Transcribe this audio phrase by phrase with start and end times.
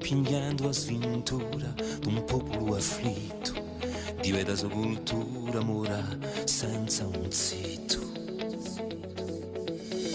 [0.00, 3.52] pigliando a sventura d'un popolo afflitto,
[4.20, 6.02] di sua cultura mora
[6.44, 7.98] senza un zitto.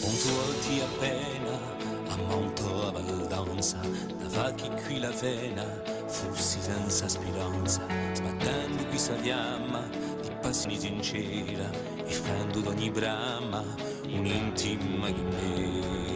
[0.02, 1.60] Conto alti appena,
[2.08, 3.80] a monto a valdanza,
[4.18, 5.64] da vacchi qui la vena,
[6.08, 9.88] flussi senza speranza, sbattendo qui sa fiamma,
[10.22, 11.70] di passioni sincera,
[12.06, 13.64] e fendo d'ogni brama,
[14.08, 16.15] un'intima chimera.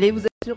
[0.00, 0.56] Allez, vous êtes sur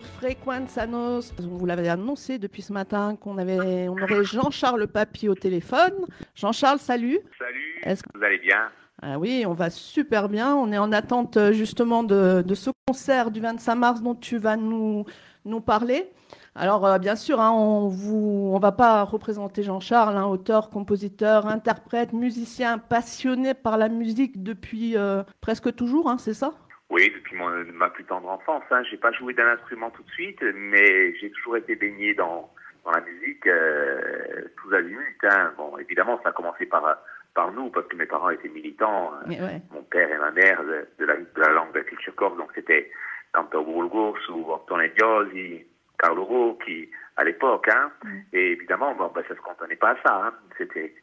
[0.88, 1.44] Nostra.
[1.44, 6.06] On vous l'avait annoncé depuis ce matin qu'on avait, on aurait Jean-Charles Papy au téléphone.
[6.34, 7.18] Jean-Charles, salut.
[7.38, 8.70] Salut, Est-ce vous allez bien?
[9.02, 10.56] Ah oui, on va super bien.
[10.56, 14.38] On est en attente euh, justement de, de ce concert du 25 mars dont tu
[14.38, 15.04] vas nous,
[15.44, 16.10] nous parler.
[16.54, 21.48] Alors, euh, bien sûr, hein, on vous, on va pas représenter Jean-Charles, hein, auteur, compositeur,
[21.48, 26.54] interprète, musicien passionné par la musique depuis euh, presque toujours, hein, c'est ça?
[26.90, 28.62] Oui, depuis mon, ma plus tendre enfance.
[28.70, 28.82] Hein.
[28.90, 32.52] J'ai pas joué d'un instrument tout de suite, mais j'ai toujours été baigné dans,
[32.84, 35.18] dans la musique euh, tous azimuts.
[35.24, 35.52] Hein.
[35.56, 36.98] Bon, évidemment, ça a commencé par,
[37.34, 39.12] par nous, parce que mes parents étaient militants.
[39.14, 39.28] hein.
[39.28, 39.62] Ouais.
[39.72, 42.36] Mon père et ma mère de, de la, de la langue de la culture corse,
[42.36, 42.92] donc c'était
[43.32, 45.64] Cantor Burgos ou Antonio Diosi,
[45.98, 47.66] Carlo Rocchi, à l'époque.
[47.68, 47.90] Hein.
[48.32, 50.26] Et évidemment, bon, bah, ça se cantonnait pas à ça.
[50.26, 50.34] Hein.
[50.58, 50.94] C'était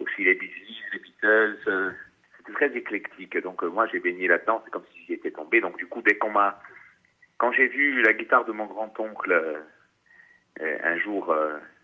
[0.00, 1.94] aussi les Bee Gees, les Beatles.
[2.56, 3.36] Très éclectique.
[3.42, 4.60] Donc euh, moi, j'ai baigné là-dedans.
[4.64, 5.60] C'est comme si j'y étais tombé.
[5.60, 6.58] Donc du coup, dès qu'on m'a...
[7.38, 9.60] Quand j'ai vu la guitare de mon grand-oncle euh,
[10.62, 11.22] euh, un jour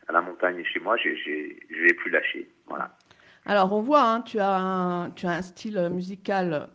[0.09, 2.49] à la montagne chez moi, je l'ai plus lâché.
[2.67, 2.97] Voilà.
[3.45, 6.69] Alors, on voit, hein, tu, as un, tu as un style musical,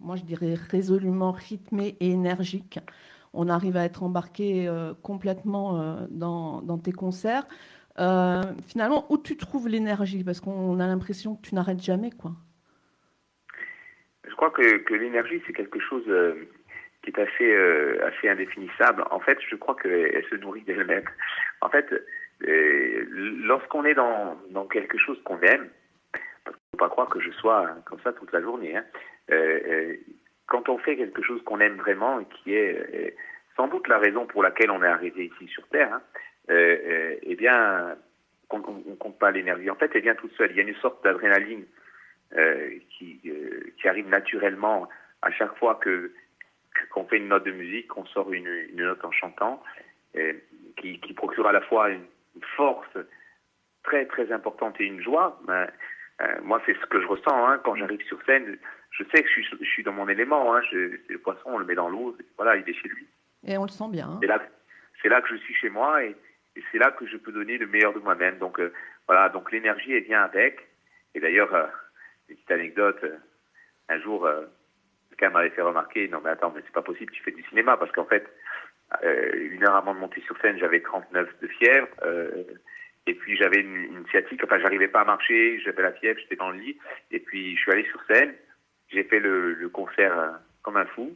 [0.00, 2.78] moi je dirais résolument rythmé et énergique.
[3.34, 4.70] On arrive à être embarqué
[5.02, 7.46] complètement dans, dans tes concerts.
[7.98, 10.24] Finalement, où tu trouves l'énergie?
[10.24, 12.32] Parce qu'on a l'impression que tu n'arrêtes jamais, quoi.
[14.44, 16.34] Crois que, l'énergie, c'est quelque chose euh,
[17.02, 19.02] qui est assez, euh, assez indéfinissable.
[19.10, 21.04] En fait, je crois qu'elle se nourrit d'elle-même.
[21.62, 21.86] En fait,
[22.46, 23.06] euh,
[23.46, 25.70] lorsqu'on est dans, dans quelque chose qu'on aime,
[26.44, 28.76] parce qu'il ne faut pas croire que je sois hein, comme ça toute la journée,
[28.76, 28.84] hein,
[30.44, 33.16] quand on fait quelque chose qu'on aime vraiment et qui est
[33.56, 36.02] sans doute la raison pour laquelle on est arrivé ici sur Terre, hein,
[36.50, 37.96] eh bien,
[38.50, 39.70] on ne compte pas l'énergie.
[39.70, 40.50] En fait, elle vient toute seule.
[40.50, 41.64] Il y a une sorte d'adrénaline
[42.90, 44.88] qui, euh, qui arrive naturellement
[45.22, 46.12] à chaque fois que
[46.92, 49.62] qu'on fait une note de musique, qu'on sort une, une note en chantant,
[50.16, 50.32] euh,
[50.76, 52.04] qui, qui procure à la fois une,
[52.56, 52.98] force
[53.84, 55.40] très très importante et une joie.
[55.46, 55.68] Ben,
[56.20, 58.58] euh, moi, c'est ce que je ressens hein, quand j'arrive sur scène.
[58.90, 60.52] Je sais que je suis, je suis dans mon élément.
[60.52, 62.16] Hein, je, le poisson, on le met dans l'eau.
[62.36, 63.06] Voilà, il est chez lui.
[63.46, 64.08] Et on le sent bien.
[64.08, 64.18] hein.
[64.20, 64.42] C'est là,
[65.00, 66.16] c'est là que je suis chez moi et,
[66.56, 68.38] et c'est là que je peux donner le meilleur de moi-même.
[68.38, 68.72] Donc euh,
[69.06, 70.66] voilà, donc l'énergie elle vient avec.
[71.14, 71.66] Et d'ailleurs, euh,
[72.28, 72.98] petite anecdote.
[73.04, 73.16] euh,
[73.88, 74.46] un jour, euh,
[75.10, 77.76] quelqu'un m'avait fait remarquer, non mais attends, mais c'est pas possible, tu fais du cinéma
[77.76, 78.26] parce qu'en fait,
[79.02, 81.88] euh, une heure avant de monter sur scène, j'avais 39 de fièvre.
[82.02, 82.44] euh,
[83.06, 86.36] et puis j'avais une, une sciatique, enfin j'arrivais pas à marcher, j'avais la fièvre, j'étais
[86.36, 86.78] dans le lit.
[87.10, 88.34] Et puis je suis allé sur scène,
[88.88, 91.14] j'ai fait le, le concert comme un fou.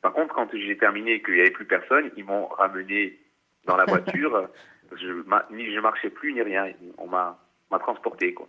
[0.00, 3.18] Par contre, quand j'ai terminé et qu'il n'y avait plus personne, ils m'ont ramené
[3.66, 4.48] dans la voiture.
[4.96, 6.72] je, ma- ni je marchais plus ni rien.
[6.96, 7.38] On m'a
[7.78, 8.48] transporté quoi.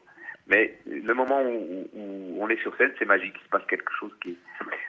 [0.49, 3.35] Mais le moment où, où on est sur scène, c'est magique.
[3.39, 4.37] Il se passe quelque chose qui,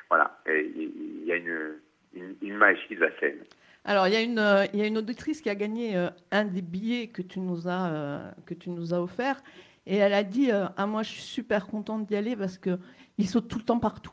[0.09, 1.75] voilà, il y a une,
[2.15, 3.44] une, une magie de la scène.
[3.84, 6.44] Alors, il y, a une, il y a une auditrice qui a gagné euh, un
[6.44, 9.43] des billets que tu nous as, euh, que tu nous as offert.
[9.87, 13.27] Et elle a dit euh, Ah, moi, je suis super contente d'y aller parce qu'il
[13.27, 14.12] saute tout le temps partout.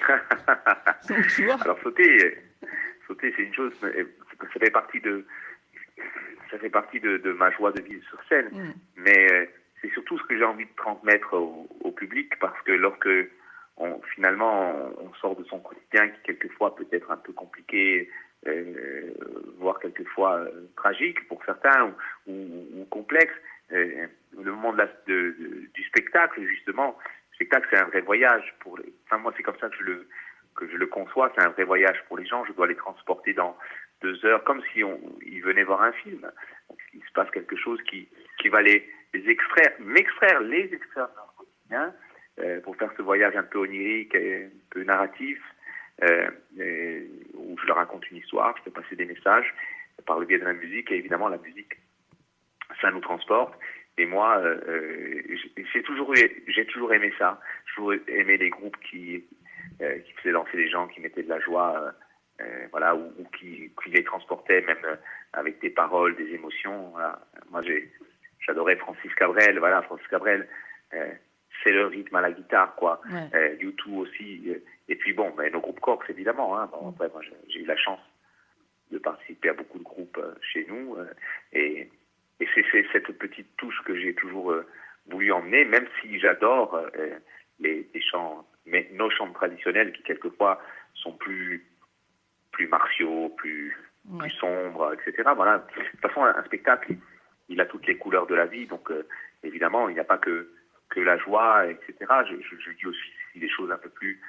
[1.08, 2.38] Donc, tu vois, Alors sauter,
[3.06, 5.26] sauter, c'est une chose, ça fait partie de,
[6.50, 8.48] ça fait partie de, de ma joie de vivre sur scène.
[8.50, 8.72] Mm.
[8.96, 9.50] Mais
[9.84, 13.08] c'est surtout ce que j'ai envie de transmettre au, public parce que lorsque
[13.76, 18.10] on, finalement on, sort de son quotidien qui quelquefois peut être un peu compliqué,
[18.46, 19.12] euh,
[19.58, 21.94] voire quelquefois euh, tragique pour certains
[22.26, 23.32] ou, complexe,
[23.72, 24.06] euh,
[24.42, 24.72] le moment
[25.06, 25.36] de
[25.72, 26.98] du spectacle justement,
[27.30, 28.78] le spectacle c'est un vrai voyage pour.
[29.06, 30.08] Enfin moi c'est comme ça que je le
[30.56, 32.44] que je le conçois, c'est un vrai voyage pour les gens.
[32.44, 33.56] Je dois les transporter dans
[34.02, 36.30] deux heures, comme si on, ils venaient voir un film.
[36.92, 38.08] Il se passe quelque chose qui,
[38.38, 38.88] qui va les
[39.28, 41.94] extraire, m'extraire, les extraire de leur quotidien,
[42.40, 45.40] euh, pour faire ce voyage un peu onirique, un peu narratif,
[46.02, 46.28] euh,
[47.34, 49.54] où je leur raconte une histoire, je fais passer des messages
[50.04, 51.74] par le biais de la musique, et évidemment la musique,
[52.80, 53.54] ça nous transporte.
[53.98, 55.22] Et moi, euh,
[55.72, 57.40] j'ai toujours, aimé ça.
[57.66, 59.24] J'ai toujours aimé les groupes qui,
[59.78, 61.92] faisaient danser les gens, qui mettaient de la joie,
[62.72, 64.98] voilà, ou, qui, les transportaient même
[65.32, 66.92] avec des paroles, des émotions.
[67.52, 67.92] Moi, j'ai,
[68.46, 69.58] j'adorais Francis Cabrel.
[69.58, 70.48] Voilà, Francis Cabrel,
[70.90, 73.00] c'est le rythme à la guitare, quoi.
[73.10, 73.56] Ouais.
[73.60, 74.52] YouTube aussi.
[74.88, 76.58] et puis bon, mais nos groupes Corks, évidemment.
[76.58, 76.68] Hein.
[76.72, 78.00] Bon, après, moi, j'ai eu la chance
[78.90, 80.96] de participer à beaucoup de groupes chez nous.
[81.52, 81.90] et
[82.40, 84.66] et c'est cette petite touche que j'ai toujours euh,
[85.06, 87.18] voulu emmener, même si j'adore euh,
[87.60, 90.60] les, chants, mais nos chants traditionnels qui quelquefois
[90.94, 91.64] sont plus
[92.50, 93.76] plus martiaux, plus,
[94.18, 95.28] plus sombres, etc.
[95.34, 95.58] Voilà.
[95.58, 96.94] De toute façon, un, spectacle,
[97.48, 99.06] il, a toutes les couleurs de la vie, donc euh,
[99.42, 100.50] évidemment, il n'y a pas que
[100.90, 101.94] que la joie, etc.
[102.30, 103.00] Je, je, dis aussi
[103.36, 104.20] des choses un peu plus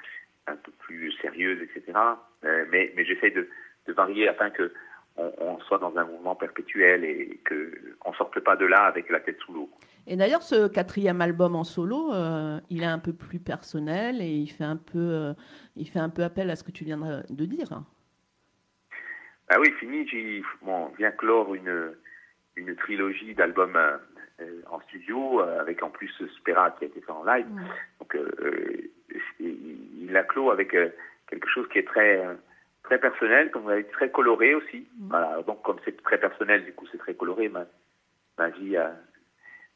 [0.46, 1.98] un peu plus sérieuses, etc.
[2.42, 3.48] mais mais j'essaie de,
[3.86, 4.72] de varier afin que
[5.16, 9.20] on, soit dans un mouvement perpétuel et qu'on ne sorte pas de là avec la
[9.20, 9.70] tête sous l'eau.
[10.06, 14.30] Et d'ailleurs, ce quatrième album en solo, euh, il est un peu plus personnel et
[14.30, 15.32] il fait un peu, euh,
[15.74, 16.98] il fait un peu appel à ce que tu viens
[17.28, 17.82] de dire.
[19.48, 21.92] Ah oui, fini, j'ai bon, vient clore une,
[22.56, 27.24] une trilogie d'albums euh, en studio, avec en plus Spera qui a été fait en
[27.24, 27.46] live.
[28.00, 28.16] Donc,
[29.40, 32.22] il l'a clos avec quelque chose qui est très
[32.86, 34.86] très personnel, comme vous avez dit, très coloré aussi.
[35.08, 37.64] Voilà, donc comme c'est très personnel, du coup c'est très coloré, ma,
[38.38, 38.94] ma vie a,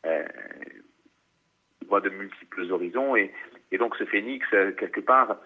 [0.06, 0.24] euh,
[1.86, 3.32] voit de multiples horizons et,
[3.72, 5.36] et donc ce phénix, euh, quelque part,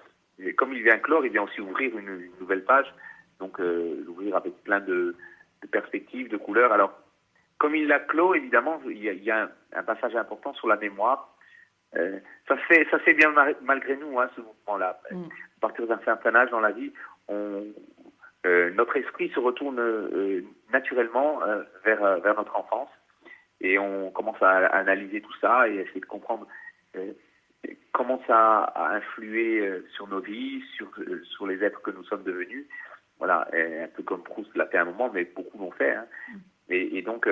[0.57, 2.93] comme il vient clore, il vient aussi ouvrir une, nouvelle page,
[3.41, 5.17] donc euh, l'ouvrir avec plein de,
[5.63, 6.73] de, perspectives, de couleurs.
[6.73, 6.93] Alors,
[7.59, 10.69] comme il l'a clos, évidemment, il y a, il y a un, passage important sur
[10.69, 11.37] la mémoire.
[11.97, 12.19] Euh,
[12.49, 15.01] ça fait ça fait bien malgré nous hein, ce mouvement-là.
[15.11, 15.25] Mm.
[15.25, 16.93] À partir d'un certain âge dans la vie,
[17.29, 17.65] on,
[18.47, 20.43] euh, notre esprit se retourne euh,
[20.73, 21.41] naturellement
[21.85, 22.91] vers, vers notre enfance
[23.61, 26.47] et on commence à, analyser tout ça et essayer de comprendre
[27.93, 30.91] comment ça a influé sur nos vies, sur,
[31.23, 32.67] sur les êtres que nous sommes devenus.
[33.19, 35.95] Voilà, un peu comme Proust l'a fait à un moment, mais beaucoup l'ont fait.
[35.95, 36.07] Hein.
[36.69, 37.29] Et, et, donc,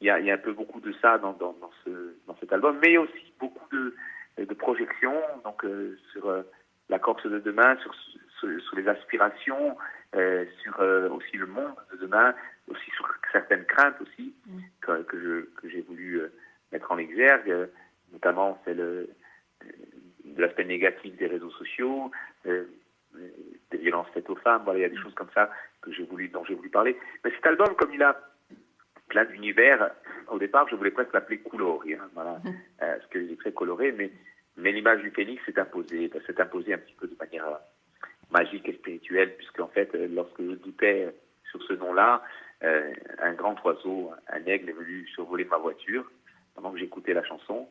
[0.00, 2.36] il y, a, y, a, un peu beaucoup de ça dans, dans, dans, ce, dans
[2.38, 3.94] cet album, mais aussi beaucoup de,
[4.38, 5.64] de projections donc,
[6.12, 6.44] sur
[6.88, 7.94] la Corse de demain, sur,
[8.40, 9.76] sur, les aspirations,
[10.14, 12.34] euh, sur euh, aussi le monde de demain,
[12.68, 14.58] aussi sur certaines craintes aussi mm.
[14.80, 16.32] que, que j'ai voulu euh,
[16.72, 17.68] mettre en exergue,
[18.12, 22.10] notamment celle de l'aspect négatif des réseaux sociaux,
[22.44, 24.62] des violences faites aux femmes.
[24.64, 25.02] Voilà, il y a des mm.
[25.02, 25.50] choses comme ça
[25.80, 26.96] que j'ai voulu, dont j'ai voulu parler.
[27.24, 28.18] Mais cet album, comme il a
[29.08, 29.90] plein d'univers,
[30.28, 32.52] au départ, je voulais presque l'appeler coloré, hein, voilà, mm.
[32.78, 34.10] parce qu'il est très coloré, mais
[34.56, 37.44] mais l'image du phénix s'est imposée, s'est imposée un petit peu de manière
[38.30, 41.14] magique et spirituelle, puisque en fait, euh, lorsque je doutais
[41.50, 42.22] sur ce nom-là,
[42.64, 46.10] euh, un grand oiseau, un aigle est venu survoler ma voiture
[46.54, 47.68] pendant que j'écoutais la chanson.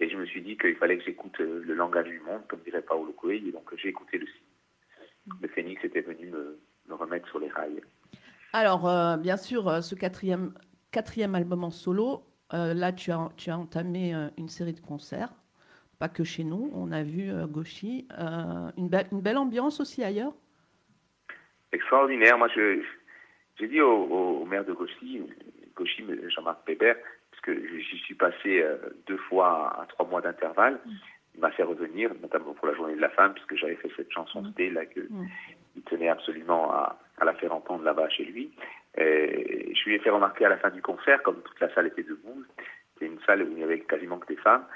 [0.00, 2.60] Et je me suis dit qu'il fallait que j'écoute euh, le langage du monde, comme
[2.60, 5.36] dirait Paolo Coelho, et donc j'ai écouté le signe.
[5.40, 6.58] Le phénix était venu me,
[6.88, 7.80] remettre sur les rails.
[8.52, 10.52] Alors, bien sûr, ce quatrième,
[10.92, 12.22] quatrième album en solo,
[12.52, 15.32] là, tu as, tu as entamé une série de concerts
[16.02, 16.68] pas que chez nous.
[16.74, 18.08] On a vu euh, Gauchy.
[18.18, 20.32] Euh, une, une, belle ambiance aussi ailleurs?
[21.70, 22.36] Extraordinaire.
[22.36, 25.22] Moi, j'ai dit au, maire de Gauchy,
[25.76, 26.04] Gauchy
[26.34, 26.96] Jean-Marc Pébert,
[27.30, 30.80] puisque j'y suis passé euh, deux fois à trois mois d'intervalle.
[30.84, 30.90] Mm.
[31.36, 34.10] Il m'a fait revenir, notamment pour la journée de la femme, puisque j'avais fait cette
[34.10, 34.74] chanson mm.
[34.74, 35.28] là que mm.
[35.76, 38.50] il tenait absolument à, la faire entendre là-bas chez lui.
[38.98, 41.86] Et je lui ai fait remarquer à la fin du concert, comme toute la salle
[41.86, 42.44] était debout,
[42.94, 44.66] c'était une salle où il n'y avait quasiment que des femmes,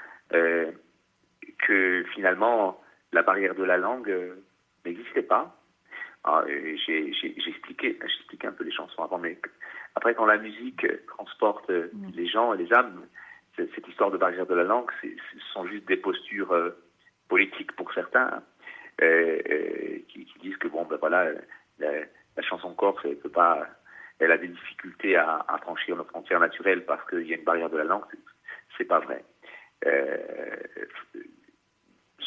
[1.59, 2.81] que finalement
[3.13, 4.35] la barrière de la langue euh,
[4.85, 5.55] n'existait pas.
[6.23, 7.13] Ah, j'ai
[7.47, 7.97] expliqué,
[8.43, 9.39] un peu les chansons avant, mais
[9.95, 12.11] après quand la musique transporte euh, mm.
[12.13, 13.05] les gens et les âmes,
[13.55, 16.77] cette histoire de barrière de la langue, ce sont juste des postures euh,
[17.27, 18.43] politiques pour certains
[18.99, 21.31] qui, disent que bon ben voilà
[21.79, 21.89] la,
[22.41, 23.67] chanson corse elle peut pas
[24.19, 27.43] elle a des difficultés à, à franchir nos frontières naturelles parce qu'il y a une
[27.43, 28.03] barrière de la langue
[28.77, 29.23] c'est pas vrai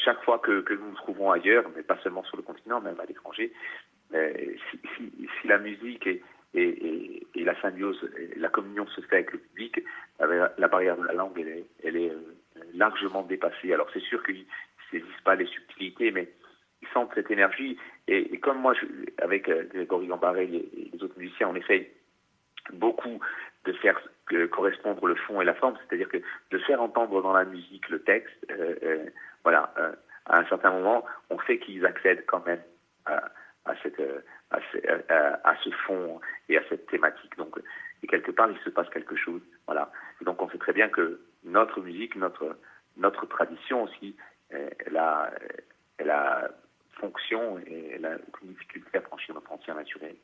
[0.04, 3.04] chaque fois que, nous nous trouvons ailleurs, mais pas seulement sur le continent, même à
[3.04, 3.52] l'étranger,
[4.14, 4.32] euh,
[4.97, 6.23] si, la musique et,
[7.35, 9.82] la symbiose, la communion se fait avec le public,
[10.18, 12.35] la barrière de la langue, est, elle est euh,
[12.75, 13.73] largement dépassée.
[13.73, 14.44] Alors c'est sûr qu'il
[14.92, 16.28] n'existe pas les subtilités, mais
[16.92, 17.76] sentent cette énergie.
[18.09, 18.75] Et, comme moi,
[19.18, 21.88] avec euh, Grégory et les autres musiciens, on essaye
[22.73, 23.20] beaucoup
[23.64, 24.00] de faire
[24.50, 26.18] correspondre le fond et la forme, c'est-à-dire que
[26.50, 29.11] de faire entendre dans la musique le texte, euh, euh,
[29.42, 29.92] voilà, euh,
[30.26, 32.61] à un certain moment, on sait qu'ils accèdent quand même
[33.06, 33.28] à,
[35.62, 37.37] ce fond et à cette thématique.
[37.37, 37.59] Donc,
[38.02, 39.90] et quelque part, il se passe quelque chose, voilà.
[40.20, 44.16] Et donc, on sait très bien que notre musique, notre tradition aussi,
[44.50, 45.30] elle a
[47.00, 50.16] fonction et elle a aucune difficulté à franchir nos frontières naturelles.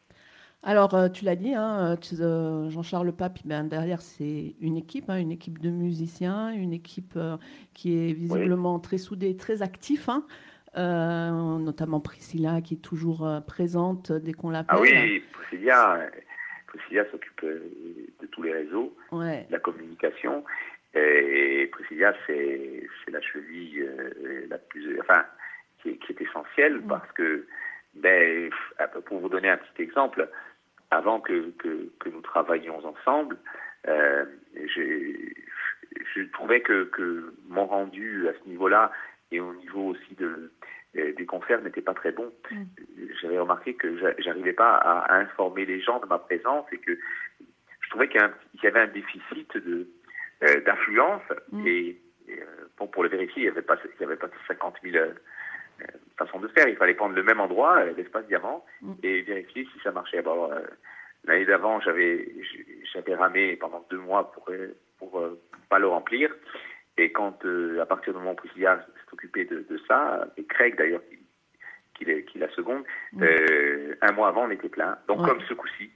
[0.62, 5.08] Alors, euh, tu l'as dit, hein, euh, euh, Jean-Charles Pape, ben, derrière, c'est une équipe,
[5.10, 7.36] hein, une équipe de musiciens, une équipe euh,
[7.74, 10.24] qui est visiblement très soudée, très active, hein,
[10.76, 14.76] euh, notamment Priscilla, qui est toujours présente dès qu'on l'appelle.
[14.78, 16.00] Ah oui, Priscilla,
[16.66, 19.46] Priscilla s'occupe de tous les réseaux, Ouais.
[19.48, 20.42] de la communication.
[20.94, 25.24] Et Priscilla, c'est c'est la cheville euh, la plus, enfin,
[25.86, 26.88] qui est, qui est essentielle Mm.
[26.88, 27.46] parce que,
[27.94, 28.50] ben,
[29.06, 30.28] pour vous donner un petit exemple,
[30.90, 33.36] avant que, que, que nous travaillions ensemble,
[33.88, 34.24] euh,
[34.54, 38.92] je trouvais que, que mon rendu à ce niveau-là
[39.32, 40.52] et au niveau aussi de,
[40.96, 42.32] euh, des concerts n'était pas très bon.
[42.50, 42.62] Mm.
[43.20, 46.78] J'avais remarqué que j'a- j'arrivais pas à, à informer les gens de ma présence et
[46.78, 46.98] que
[47.80, 48.20] je trouvais qu'il
[48.62, 49.88] y, avait un déficit de
[50.42, 51.66] euh, d'influence Mm.
[51.66, 51.96] et,
[52.28, 52.44] et, euh,
[52.78, 54.96] bon, pour le vérifier, il n'y avait pas il y avait pas 50 000
[56.18, 56.68] façons de faire.
[56.68, 58.92] Il fallait prendre le même endroit, euh, l'espace diamant, Mm.
[59.02, 60.22] et vérifier si ça marchait.
[60.22, 60.60] Bon, euh,
[61.24, 62.28] L'année d'avant, j'avais
[62.92, 64.48] j'avais ramé pendant deux mois pour
[64.98, 66.32] pour, euh, pas le remplir.
[66.98, 70.44] Et quand, euh, à partir du moment où Priscilla s'est occupé de, de ça, et
[70.44, 71.02] Craig d'ailleurs,
[71.94, 73.24] qui, qui, la seconde, Mm.
[74.02, 74.96] un mois avant, on était plein.
[75.08, 75.28] Donc, Ouais.
[75.28, 75.90] comme ce coup-ci,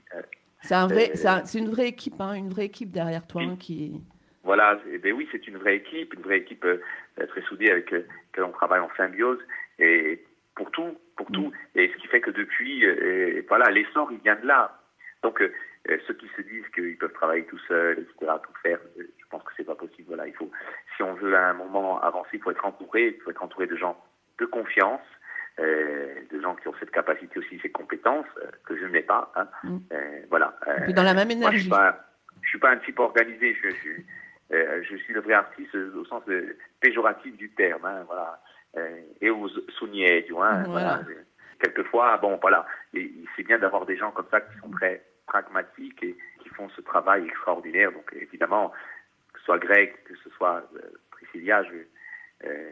[0.63, 3.41] C'est un vrai, c'est un- c'est une vraie équipe, hein, une vraie équipe derrière toi
[3.41, 3.47] Oui.
[3.51, 4.01] hein, qui.
[4.43, 6.81] Voilà, eh ben oui, c'est une vraie équipe, une vraie équipe euh,
[7.27, 9.39] très soudée avec euh, laquelle on travaille en symbiose
[9.81, 10.23] et
[10.55, 11.33] pour tout, pour Mm.
[11.33, 11.51] tout.
[11.75, 14.77] Et ce qui fait que depuis, euh, voilà, l'essor il vient de là.
[15.23, 15.51] Donc euh,
[15.89, 19.25] euh, ceux qui se disent qu'ils peuvent travailler tout seuls, etc., tout faire, euh, je
[19.29, 20.07] pense que c'est pas possible.
[20.07, 20.49] Voilà, il faut,
[20.95, 23.67] si on veut à un moment avancer, il faut être entouré, il faut être entouré
[23.67, 23.97] de gens
[24.39, 25.01] de confiance.
[25.59, 28.25] de gens qui ont cette capacité aussi, ces compétences
[28.65, 29.31] que je n'ai pas.
[29.35, 29.47] Hein.
[29.63, 29.77] Mm.
[30.29, 30.55] Voilà.
[30.79, 31.69] Et puis dans la même moi, je suis énergie.
[31.69, 32.07] pas,
[32.41, 33.53] je suis pas un type organisé.
[33.61, 33.91] Je, je,
[34.51, 37.85] je suis le vrai artiste euh, au sens euh, péjoratif du terme.
[37.85, 38.41] Hein, voilà.
[38.77, 39.47] Euh, et aux
[40.33, 40.47] vois.
[40.49, 41.01] hein, Voilà.
[41.03, 41.19] voilà.
[41.59, 42.65] Quelquefois, bon, voilà.
[42.93, 46.81] C'est bien d'avoir des gens comme ça qui sont très pragmatiques et qui font ce
[46.81, 47.91] travail extraordinaire.
[47.91, 48.71] Donc, évidemment,
[49.33, 50.79] que ce soit Greg, que ce soit euh,
[51.11, 52.71] Priscilla, je, euh,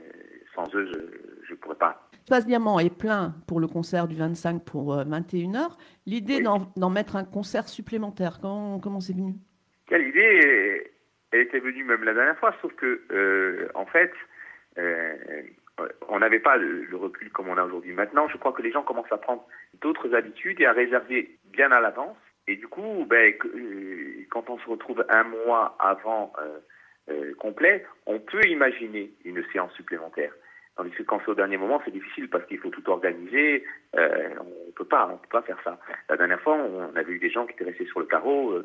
[0.55, 0.89] sans eux,
[1.43, 2.09] je ne pourrais pas.
[2.23, 5.77] Espace Diamant est plein pour le concert du 25 pour euh, 21h.
[6.05, 6.59] L'idée Oui.
[6.75, 9.33] d'en mettre un concert supplémentaire, comment comment c'est venu?
[9.87, 10.83] Quelle idée euh,
[11.31, 14.11] Elle était venue même la dernière fois, sauf que, euh, en fait,
[14.77, 15.15] euh,
[16.07, 17.93] on n'avait pas le, recul comme on a aujourd'hui.
[17.93, 19.45] Maintenant, je crois que les gens commencent à prendre
[19.81, 22.17] d'autres habitudes et à réserver bien à l'avance.
[22.47, 26.59] Et du coup, ben, euh, quand on se retrouve un mois avant euh,
[27.11, 30.33] euh, complet, on peut imaginer une séance supplémentaire.
[30.75, 33.65] Tandis que quand c'est au dernier moment, c'est difficile parce qu'il faut tout organiser.
[33.93, 35.77] On peut pas, on peut pas faire ça.
[36.07, 38.57] La dernière fois, on avait eu des gens qui étaient restés sur le carreau,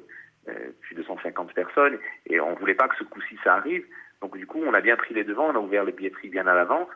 [0.80, 3.84] plus de 150 personnes, et on voulait pas que ce coup-ci ça arrive.
[4.20, 6.46] Donc du coup, on a bien pris les devants, on a ouvert les billetteries bien
[6.46, 6.88] à l'avance.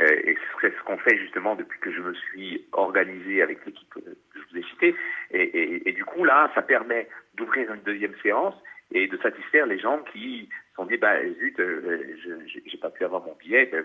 [0.00, 3.92] Euh, et c'est ce qu'on fait justement depuis que je me suis organisé avec l'équipe
[3.98, 4.94] euh, que je vous ai citée.
[5.30, 8.54] Et, et- et du coup, là, ça permet d'ouvrir une deuxième séance
[8.92, 12.88] et de satisfaire les gens qui se sont dit, bah, zut, euh, je j'ai- pas
[12.90, 13.84] pu avoir mon billet, ben,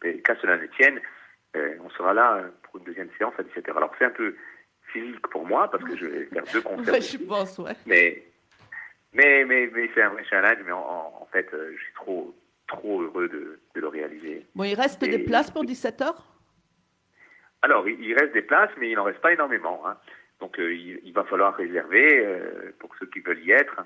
[0.00, 1.00] ben, qu'à cela ne tienne,
[1.56, 3.76] euh, on sera là euh, pour une deuxième séance à 17h.
[3.76, 4.34] Alors c'est un peu
[4.92, 7.00] physique pour moi parce que je vais faire deux concerts.
[7.00, 7.72] Je pense, ouais.
[7.86, 8.24] Mais,
[9.14, 12.34] mais, mais, mais c'est un vrai challenge, mais en, en- fait, euh, je suis trop,
[12.68, 14.46] trop heureux de, de le réaliser.
[14.54, 16.14] Bon, il reste Et- des places pour 17h
[17.62, 19.82] Alors, il, il reste des places, mais il n'en reste pas énormément.
[19.86, 19.96] hein.
[20.40, 23.76] Donc, euh, il, il va falloir réserver euh, pour ceux qui veulent y être.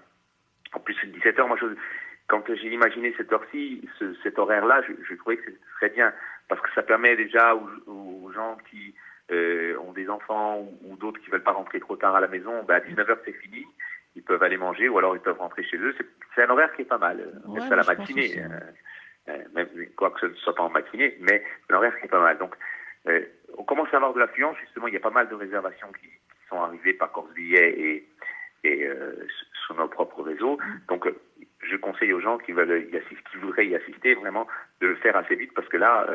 [0.72, 1.66] En plus, 17 heures, moi, je,
[2.26, 6.12] quand j'ai imaginé cette heure-ci, ce- cet horaire-là, je, je trouvais que ce serait bien
[6.48, 8.94] parce que ça permet déjà aux, aux gens qui
[9.30, 12.28] euh, ont des enfants ou, ou d'autres qui veulent pas rentrer trop tard à la
[12.28, 13.64] maison, bah, à 19h, c'est fini.
[14.18, 15.94] Ils peuvent aller manger ou alors ils peuvent rentrer chez eux.
[15.96, 17.18] C'est- un horaire qui est pas mal.
[17.46, 18.32] Ouais, appelle ça la matinée.
[18.38, 22.06] euh, euh, même, quoi que ce ne soit pas en matinée, mais un horaire qui
[22.06, 22.36] est pas mal.
[22.38, 22.54] Donc,
[23.06, 23.24] euh,
[23.56, 24.56] on commence à avoir de l'affluence.
[24.58, 27.70] Justement, il y a pas mal de réservations qui, qui sont arrivées par Corse Billet
[27.78, 28.08] et,
[28.64, 29.14] et euh,
[29.66, 30.58] sur nos propres réseaux.
[30.88, 31.08] Donc,
[31.62, 34.48] je conseille aux gens qui veulent y assister, qui voudraient y assister, vraiment
[34.80, 36.06] de le faire assez vite parce que là,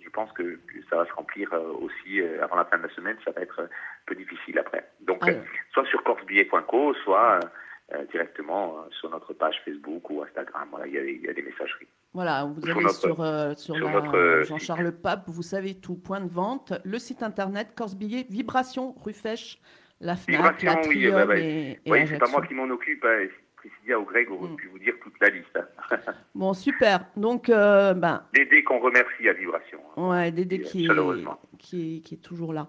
[0.00, 0.58] je pense que,
[0.90, 3.16] ça va se remplir aussi avant la fin de la semaine.
[3.24, 3.68] Ça va être un
[4.06, 4.84] peu difficile après.
[5.00, 5.40] Donc, Ah ouais.
[5.72, 10.68] Soit sur corsebillet.co, soit euh, euh, directement euh, sur notre page Facebook ou Instagram.
[10.70, 11.88] Voilà, il y a, il y a des messageries.
[12.14, 16.20] Voilà, vous allez notre- sur, euh, sur, sur notre, Jean-Charles Pape, vous savez tout, point
[16.20, 19.58] de vente, le site internet, Corse Billet, Vibration, rue Fèche,
[20.00, 22.64] la FNAC, Vibration, la oui, bah, bah, et, et Oui, c'est pas moi qui m'en
[22.64, 23.04] occupe.
[23.04, 23.28] Hein.
[23.62, 24.56] Priscilla ou Greg auraient Mm.
[24.56, 25.56] pu vous dire toute la liste.
[25.56, 25.96] hein.
[26.34, 27.06] Bon, super.
[27.16, 29.78] Donc, euh, ben, Dédé qu'on remercie à Vibration.
[29.96, 30.08] hein.
[30.10, 30.88] ouais, Dédé Et, qui
[31.58, 32.66] qui, est, qui est toujours là.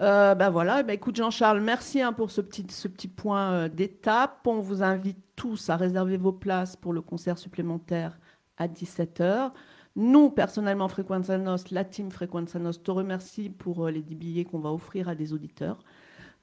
[0.00, 3.68] Euh, ben voilà, ben écoute Jean-Charles, merci hein, pour ce petit, ce petit point euh,
[3.68, 4.46] d'étape.
[4.46, 8.18] On vous invite tous à réserver vos places pour le concert supplémentaire
[8.56, 9.50] à 17h.
[9.96, 14.44] Nous, personnellement, Frequenza Nos, la team Frequenza Nos, te remercie pour euh, les 10 billets
[14.44, 15.78] qu'on va offrir à des auditeurs.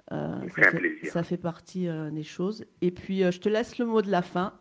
[0.09, 2.65] Ça, fait, ça, fait, partie des choses.
[2.81, 4.53] Et puis, je te laisse le mot de la fin.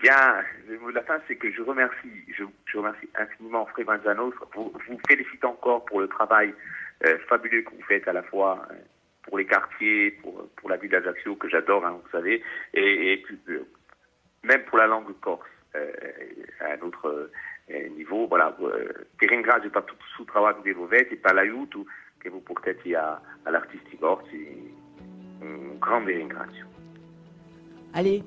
[0.00, 4.32] Bien, le mot de la fin, c'est que je remercie, je, remercie infiniment Fré Manzano.
[4.54, 6.54] Vous, vous félicite encore pour le travail
[7.28, 8.66] fabuleux que vous faites à la fois
[9.22, 12.42] pour les quartiers, pour, pour la ville d'Ajaccio, que j'adore, hein, vous savez,
[12.74, 13.24] et, et
[14.42, 17.30] même pour la langue corse, à un autre
[17.96, 18.26] niveau.
[18.26, 18.54] Voilà,
[19.18, 21.84] ti ringrazio per tutto il lavoro che voi fate e per l'aiuto
[22.18, 24.01] che voi portate all'artista corsi.
[26.00, 26.46] Grande.
[27.92, 28.24] Allez,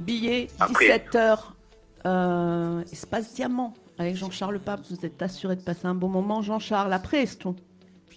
[0.00, 1.38] billet, 17h,
[2.04, 4.80] euh, espace diamant avec Jean-Charles Pape.
[4.90, 6.92] Vous êtes assuré de passer un bon moment, Jean-Charles.
[6.92, 7.54] Après, presto.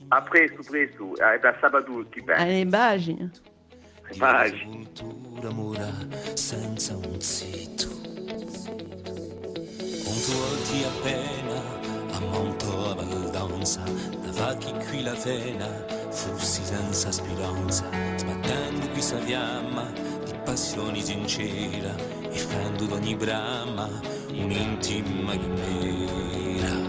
[0.09, 1.15] A presto, presto.
[1.17, 2.05] È da sabato
[6.35, 7.87] senza un zitto.
[10.69, 11.79] Ti appena
[12.11, 15.67] a monto a baldanza, da vacchi qui la vena,
[16.09, 17.85] flussi senza speranza,
[18.15, 19.91] sbattendo qui sa fiamma
[20.25, 23.89] di passioni sincera, e fendo d'ogni brama
[24.31, 26.88] un'intima chimera.